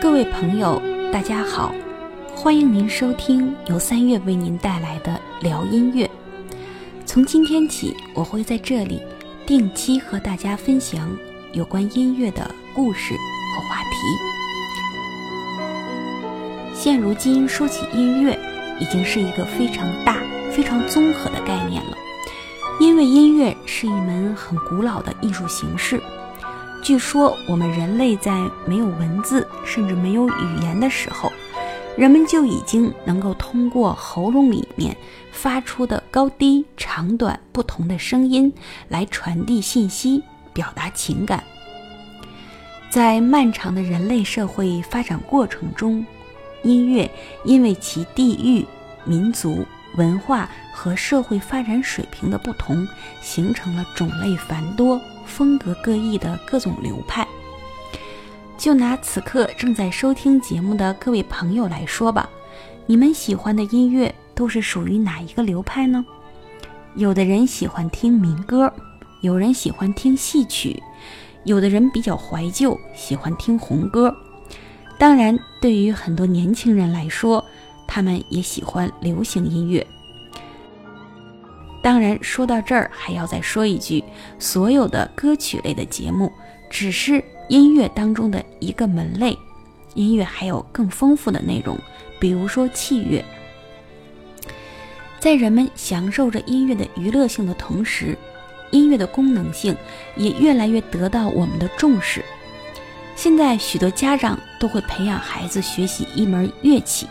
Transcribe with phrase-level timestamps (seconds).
[0.00, 0.80] 各位朋友，
[1.12, 1.74] 大家好，
[2.32, 6.08] 欢迎您收听由三月为您带来的聊音乐。
[7.04, 9.02] 从今天起，我会在这里
[9.44, 11.10] 定期和大家分享
[11.52, 13.96] 有关音乐的故事和话题。
[16.72, 18.38] 现如今说起音乐，
[18.78, 21.98] 已经是一个非常大、非常综合的概念了，
[22.78, 26.00] 因为音乐是一门很古老的艺术形式。
[26.88, 28.32] 据说，我们人类在
[28.64, 31.30] 没有文字，甚至没有语言的时候，
[31.98, 34.96] 人们就已经能够通过喉咙里面
[35.30, 38.50] 发出的高低、长短不同的声音
[38.88, 40.22] 来传递信息、
[40.54, 41.44] 表达情感。
[42.88, 46.02] 在漫长的人类社会发展过程中，
[46.62, 47.10] 音乐
[47.44, 48.64] 因为其地域、
[49.04, 49.62] 民族、
[49.96, 52.88] 文化和社会发展水平的不同，
[53.20, 54.98] 形成了种类繁多。
[55.28, 57.24] 风格各异的各种流派，
[58.56, 62.28] 就拿此刻正在收听节目的各位朋友来说吧，
[62.86, 66.04] 你们喜欢的音乐都是属于哪一个流派呢？
[66.94, 68.72] 有的人喜欢听民歌，
[69.20, 70.82] 有人喜欢听戏曲，
[71.44, 74.12] 有的人比较怀旧，喜欢听红歌。
[74.98, 77.44] 当然，对于很多年轻人来说，
[77.86, 79.86] 他们也喜欢流行音乐。
[81.80, 84.02] 当然，说到这儿还要再说一句：
[84.38, 86.32] 所有的歌曲类的节目
[86.68, 89.38] 只是音乐当中的一个门类，
[89.94, 91.78] 音乐还有更丰富的内容，
[92.18, 93.24] 比如说器乐。
[95.20, 98.18] 在人们享受着音乐的娱乐性的同时，
[98.70, 99.74] 音乐的功能性
[100.16, 102.24] 也越来越得到我们的重视。
[103.16, 107.06] 现在许多家长都会培养孩子学习一门乐器，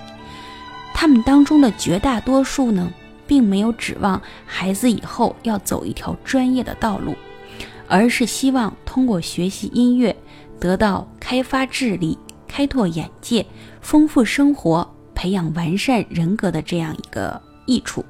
[0.93, 2.93] 他们当中的绝大多数呢。
[3.27, 7.13] 并没有指望孩子以后要走一条专业的道路，
[7.87, 10.15] 而是希望通过学习音乐
[10.59, 12.17] 得到开发智力、
[12.47, 13.45] 开拓眼界、
[13.81, 18.03] 丰富生活、培养完善人格的这样一个益处。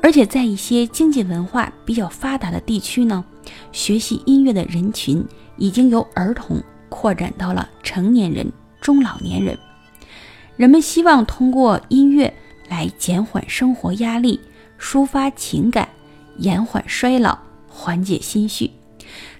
[0.00, 3.24] 而且在一些经济文化比较发达的地区呢，
[3.72, 5.24] 学习音乐的人群
[5.56, 9.58] 已经由儿童扩展到了成年人、中老年人。
[10.56, 12.32] 人们希望通过音乐。
[12.68, 14.40] 来减缓生活压力，
[14.78, 15.88] 抒发情感，
[16.36, 18.70] 延缓衰老，缓解心绪。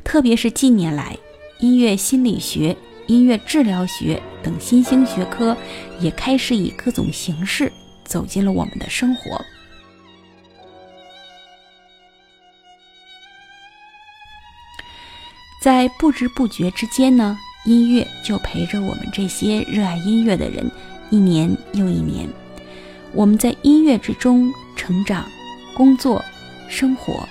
[0.03, 1.17] 特别是近年来，
[1.61, 5.57] 音乐心理学、音乐治疗学等新兴学科
[6.01, 7.71] 也开始以各种形式
[8.05, 9.45] 走进了我们的生活。
[15.61, 17.37] 在不知不觉之间呢，
[17.67, 20.71] 音乐就陪着我们这些热爱音乐的人
[21.11, 22.29] 一年又一年。
[23.13, 25.25] 我们在音乐之中成长、
[25.75, 26.25] 工作、
[26.69, 27.27] 生活，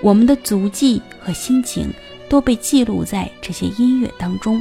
[0.00, 1.92] 我们的足迹和心情
[2.28, 4.60] 都被记录在这些音乐当中。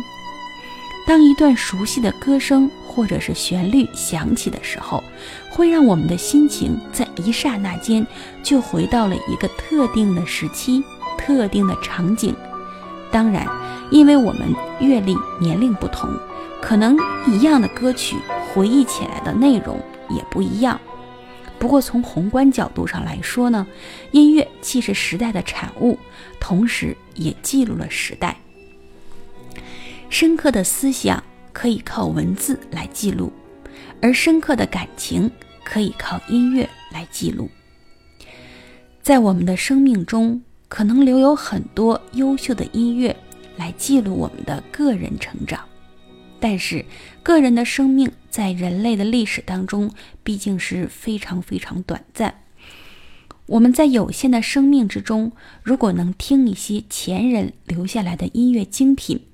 [1.08, 5.04] 当一段熟悉的歌声或者是旋律响起的时候，
[5.50, 8.06] 会让我们的心情在一刹那间
[8.44, 10.84] 就回到了一个特定的时期、
[11.18, 12.36] 特定的场景。
[13.12, 13.48] 当然，
[13.90, 16.10] 因为我们阅历、年龄不同，
[16.62, 16.96] 可能
[17.28, 18.16] 一样的歌曲
[18.54, 19.80] 回忆起来的内容。
[20.16, 20.80] 也不一样。
[21.60, 23.68] 不过从宏观角度上来说呢，
[24.12, 25.98] 音乐既是时代的产物，
[26.40, 28.36] 同时也记录了时代。
[30.10, 31.24] 深刻的思想
[31.54, 33.32] 可以靠文字来记录，
[34.02, 35.30] 而深刻的感情
[35.64, 37.50] 可以靠音乐来记录。
[39.02, 43.16] 在我们的生命中，可能留有很多优秀的音乐
[43.56, 45.64] 来记录我们的个人成长。
[46.40, 46.84] 但是，
[47.22, 49.92] 个人的生命在人类的历史当中
[50.24, 52.34] 毕竟是非常非常短暂。
[53.48, 59.26] 我们在有限的生命之中，如果能听一些前人留下来的音乐精品，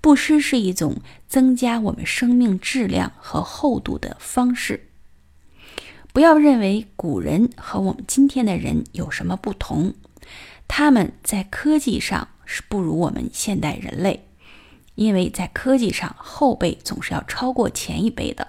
[0.00, 4.88] 不失是一种增加我们生命质量和厚度的方式。
[6.12, 9.94] 不要认为古人和我们今天的人有什么不同，
[10.68, 14.23] 他们在科技上是不如我们现代人类。
[14.94, 18.48] 因为在科技上，后辈总是要超过前一辈的，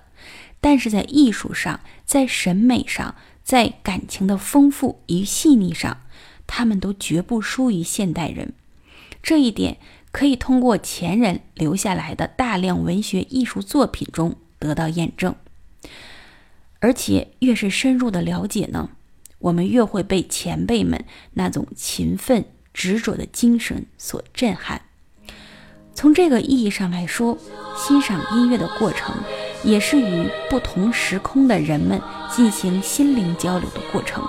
[0.62, 6.02] 但是在艺术上，在审美上，在感情的丰富与细腻上，
[6.48, 8.54] 他们都绝不输于现代人。
[9.24, 9.78] 这一点
[10.12, 15.36] 可以通过前人留下来的大量文学艺术作品中得到验证。
[16.80, 18.92] 而且，越是深入的了解呢，
[19.40, 21.04] 我们越会被前辈们
[21.34, 24.85] 那种勤奋执着的精神所震撼。
[26.06, 27.36] 从这个意义上来说，
[27.76, 29.16] 欣赏音乐的过程，
[29.64, 32.00] 也是与不同时空的人们
[32.30, 34.24] 进行心灵交流的过程。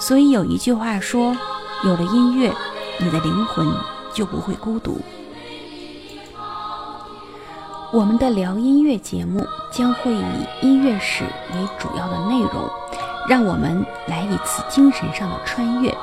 [0.00, 1.36] 所以有一句话说
[1.84, 2.50] ：“有了音乐，
[2.98, 3.68] 你的灵魂
[4.14, 4.98] 就不会孤独。”
[7.92, 10.24] 我们的聊音乐节目将会以
[10.62, 12.66] 音乐史为主要的内容，
[13.28, 15.94] 让我们来一次精神上的穿越，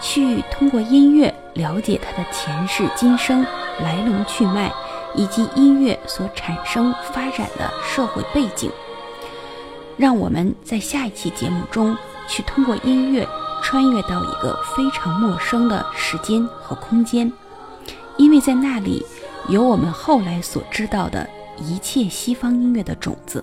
[0.00, 3.44] 去通过音乐了解它的前世今生、
[3.80, 4.72] 来龙去脉，
[5.14, 8.70] 以及音乐所产生发展的社会背景。
[9.96, 11.96] 让我们在下一期节目中
[12.28, 13.26] 去通过音乐
[13.62, 17.32] 穿越到一个非常陌生的时间和空间，
[18.16, 19.06] 因为在那里
[19.48, 21.28] 有我们后来所知道的
[21.58, 23.42] 一切西方音乐的种子。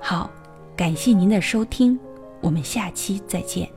[0.00, 0.30] 好，
[0.76, 1.98] 感谢您的收听，
[2.40, 3.68] 我们下期再见。